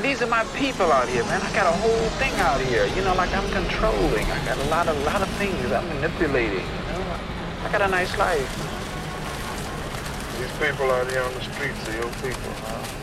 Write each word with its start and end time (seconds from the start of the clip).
These 0.00 0.22
are 0.22 0.26
my 0.26 0.42
people 0.56 0.90
out 0.90 1.06
here, 1.06 1.22
man. 1.24 1.42
I 1.42 1.54
got 1.54 1.66
a 1.66 1.76
whole 1.76 2.08
thing 2.16 2.32
out 2.40 2.60
here. 2.62 2.86
You 2.96 3.02
know, 3.04 3.14
like 3.14 3.30
I'm 3.34 3.48
controlling. 3.50 4.24
I 4.24 4.44
got 4.46 4.56
a 4.58 4.64
lot 4.70 4.88
of 4.88 4.96
lot 5.04 5.20
of 5.20 5.28
things 5.36 5.70
I'm 5.70 5.86
manipulating. 5.88 6.64
You 6.64 6.92
know, 6.96 7.16
I 7.62 7.68
got 7.70 7.82
a 7.82 7.88
nice 7.88 8.16
life. 8.16 8.48
These 10.38 10.50
people 10.56 10.90
out 10.90 11.10
here 11.10 11.22
on 11.22 11.34
the 11.34 11.42
streets 11.42 11.88
are 11.88 11.96
your 11.96 12.10
people, 12.24 12.52
huh? 12.64 13.02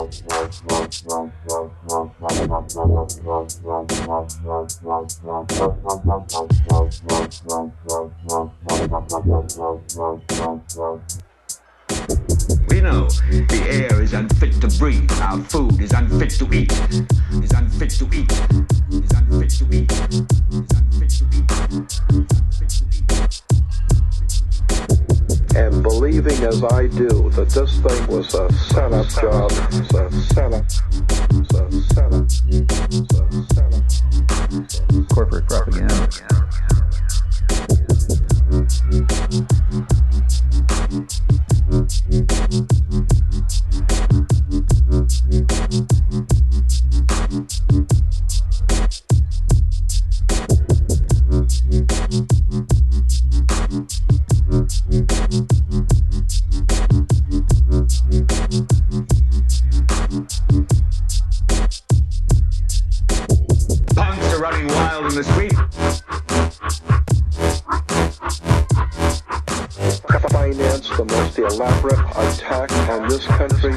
We 0.00 0.06
know 12.80 13.08
the 13.08 13.66
air 13.68 14.00
is 14.00 14.14
unfit 14.14 14.58
to 14.62 14.68
breathe, 14.78 15.10
our 15.20 15.38
food 15.44 15.78
is 15.78 15.92
unfit 15.92 16.30
to 16.30 16.50
eat, 16.54 16.72
is 17.42 17.52
unfit 17.52 17.90
to 17.90 18.08
eat, 18.14 18.32
is 18.90 19.10
unfit 19.12 19.50
to 19.50 19.66
eat, 19.70 20.79
believing 26.22 26.46
as 26.46 26.62
I 26.64 26.86
do 26.86 27.30
that 27.30 27.48
this 27.48 27.80
thing 27.80 28.06
was 28.06 28.34
a 28.34 28.52
setup 28.52 29.08
job, 29.08 29.50
it's 29.72 29.94
a 29.94 30.10
setup, 30.34 30.66
it's 31.30 31.54
a 31.54 31.70
setup, 31.94 32.26
it's 32.48 33.14
a 33.14 33.32
setup. 33.54 33.84
Corporate 35.08 35.48
propaganda. 35.48 36.59
Finance 70.50 70.88
the 70.88 71.04
most 71.04 71.38
elaborate 71.38 72.00
attack 72.16 72.72
on 72.90 73.08
this 73.08 73.24
country. 73.24 73.70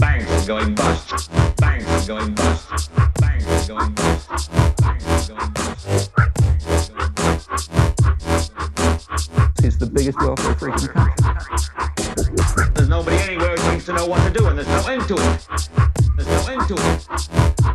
Banks 0.00 0.30
are 0.32 0.46
going 0.48 0.74
bust. 0.74 1.30
Banks 1.58 1.86
are 1.86 2.06
going 2.08 2.34
bust. 2.34 2.90
Banks 3.20 3.70
are 3.70 3.74
going 3.74 3.94
bust. 3.94 4.50
Banks 4.80 5.30
are 5.30 5.34
going 5.36 5.52
bust. 5.52 6.10
He's 9.62 9.78
the 9.78 9.86
biggest 9.92 10.18
welfare 10.18 10.54
freak 10.56 10.74
in 10.74 10.80
the 10.82 10.88
country. 10.88 12.66
There's 12.74 12.88
nobody 12.88 13.16
anywhere 13.18 13.54
who 13.54 13.70
seems 13.70 13.84
to 13.84 13.92
know 13.92 14.06
what 14.06 14.20
to 14.24 14.30
do, 14.36 14.46
and 14.48 14.58
there's 14.58 14.66
no 14.66 14.88
end 14.88 15.06
to 15.06 15.14
it. 15.14 15.48
There's 16.16 16.26
no 16.26 16.52
end 16.52 16.66
to 16.66 16.74
it. 16.74 17.06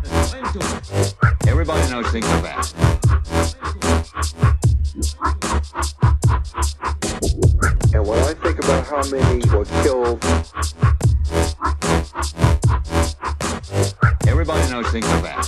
There's 0.04 0.34
no 0.34 0.38
end 0.38 0.48
to 0.52 0.60
it. 0.60 1.48
Everybody 1.48 1.90
knows 1.90 2.12
things 2.12 2.26
are 2.26 2.42
bad. 2.42 2.93
How 9.04 9.10
many 9.10 9.46
were 9.50 9.66
killed, 9.84 10.24
Everybody 14.28 14.72
knows 14.72 14.88
things 14.92 15.06
are 15.08 15.22
bad. 15.22 15.46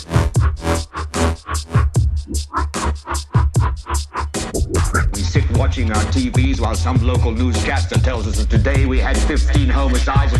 We 5.13 5.21
sit 5.21 5.49
watching 5.57 5.91
our 5.91 6.03
TVs 6.11 6.59
while 6.59 6.75
some 6.75 6.97
local 7.05 7.31
newscaster 7.31 7.99
tells 7.99 8.27
us 8.27 8.37
that 8.37 8.49
today 8.49 8.85
we 8.85 8.99
had 8.99 9.17
15 9.17 9.69
homicides. 9.69 10.33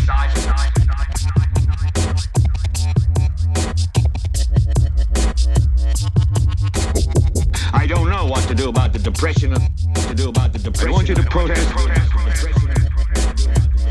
I 7.72 7.86
don't 7.86 8.10
know 8.10 8.26
what 8.26 8.46
to 8.48 8.54
do 8.54 8.68
about 8.68 8.92
the 8.92 8.98
depression. 8.98 9.54
To 9.54 10.14
do 10.14 10.28
about 10.28 10.52
the 10.52 10.58
depression. 10.58 10.88
I 10.88 10.92
want 10.92 11.08
you 11.08 11.14
to 11.14 11.22
protest. 11.22 12.85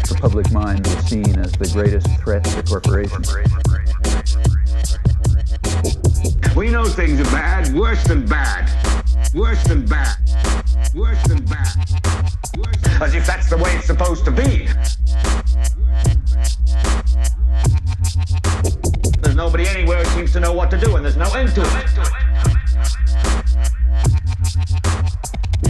The 0.08 0.18
public 0.22 0.52
mind 0.52 0.86
was 0.86 0.98
seen 1.06 1.40
as 1.40 1.52
the 1.54 1.68
greatest 1.74 2.08
threat 2.20 2.44
to 2.44 2.62
corporations. 2.62 3.34
We 6.56 6.70
know 6.70 6.86
things 6.86 7.20
are 7.20 7.32
bad, 7.32 7.74
worse 7.74 8.04
than 8.04 8.26
bad. 8.26 8.70
Worse 9.34 9.64
than 9.64 9.86
bad. 9.86 10.16
Worse 10.94 11.24
than 11.24 11.44
bad. 11.46 11.76
Worse 12.56 12.82
than 12.84 13.02
As 13.02 13.16
if 13.16 13.26
that's 13.26 13.50
the 13.50 13.58
way 13.58 13.76
it's 13.76 13.88
supposed 13.88 14.26
to 14.26 14.32
be. 14.32 14.68
There's 19.22 19.36
nobody 19.36 19.68
anywhere 19.68 20.04
who 20.04 20.18
seems 20.18 20.32
to 20.34 20.40
know 20.40 20.54
what 20.54 20.70
to 20.70 20.78
do, 20.80 20.96
and 20.96 21.04
there's 21.04 21.18
no 21.18 21.34
end 21.34 21.50
to 21.56 21.62
it. 21.62 21.86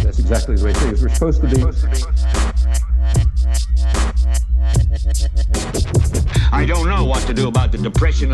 That's 0.04 0.20
exactly 0.20 0.58
the 0.58 0.66
way 0.66 0.74
things 0.74 1.02
were 1.02 1.10
supposed 1.10 1.42
to 1.42 1.48
be. 1.48 2.25
I 6.52 6.66
don't 6.66 6.88
know 6.88 7.06
what 7.06 7.26
to 7.28 7.34
do 7.34 7.48
about 7.48 7.72
the 7.72 7.78
depression. 7.78 8.32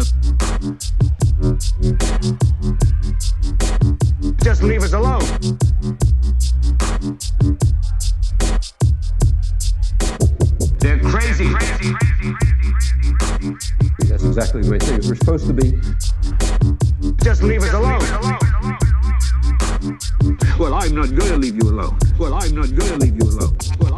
Just 4.43 4.63
leave 4.63 4.83
us 4.83 4.93
alone. 4.93 5.21
They're 10.79 10.99
crazy. 10.99 11.49
That's 14.07 14.23
exactly 14.23 14.61
the 14.63 14.71
way 14.71 14.79
things 14.79 15.07
were 15.09 15.15
supposed 15.15 15.47
to 15.47 15.53
be. 15.53 15.73
Just 17.23 17.43
leave 17.43 17.63
us 17.63 17.73
alone. 17.73 18.01
Well, 20.59 20.73
I'm 20.75 20.93
not 20.93 21.09
going 21.15 21.31
to 21.31 21.37
leave 21.37 21.55
you 21.55 21.69
alone. 21.69 21.97
Well, 22.19 22.33
I'm 22.35 22.53
not 22.53 22.69
going 22.75 22.91
to 22.91 22.97
leave 22.97 23.15
you 23.15 23.29
alone. 23.29 23.57
Well, 23.79 23.90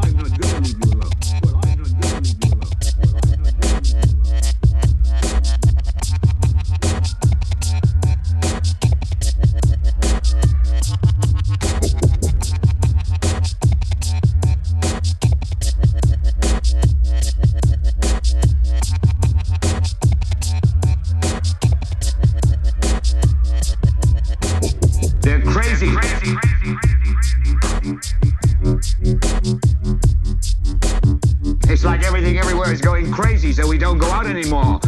going 32.83 33.09
crazy, 33.11 33.53
so 33.53 33.65
we 33.65 33.77
don't 33.77 33.97
go 33.97 34.07
out 34.11 34.25
anymore. 34.25 34.79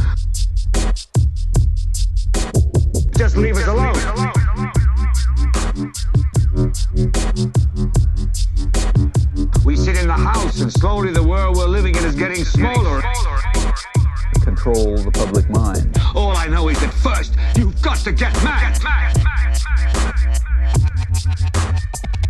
Just 3.18 3.38
leave 3.38 3.56
us 3.56 3.68
alone. 3.68 3.95
We 9.63 9.77
sit 9.77 9.97
in 9.97 10.07
the 10.07 10.13
house, 10.13 10.59
and 10.59 10.71
slowly 10.71 11.12
the 11.12 11.24
world 11.24 11.56
we're 11.56 11.68
living 11.68 11.95
in 11.95 12.03
is 12.03 12.15
getting 12.15 12.44
smaller. 12.44 13.01
Control 14.42 14.97
the 14.97 15.12
public 15.12 15.50
mind. 15.50 15.97
All 16.13 16.36
I 16.36 16.47
know 16.47 16.68
is 16.68 16.80
that 16.81 16.94
first, 16.94 17.36
you've 17.56 17.81
got 17.81 17.97
to 18.00 18.12
get 18.12 18.33
mad. 18.44 18.77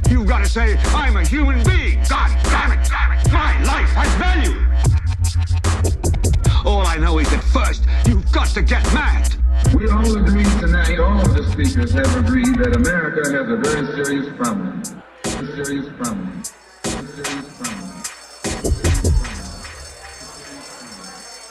You've 0.10 0.28
got 0.28 0.44
to 0.44 0.50
say 0.50 0.78
I'm 0.94 1.18
a 1.18 1.26
human 1.26 1.65
to 8.56 8.62
get 8.62 8.86
mad. 8.94 9.36
We 9.74 9.90
all 9.90 10.16
agree 10.16 10.46
tonight, 10.62 10.98
all 10.98 11.28
the 11.28 11.44
speakers 11.52 11.92
have 11.92 12.26
agreed 12.26 12.56
that 12.60 12.74
America 12.74 13.30
has 13.30 13.50
a 13.50 13.58
very 13.58 14.06
serious 14.06 14.34
problem. 14.38 14.82
A 15.26 15.66
serious 15.66 15.90
problem. 15.98 16.42
A 16.86 16.90
serious 16.90 17.60
problem. 17.60 17.85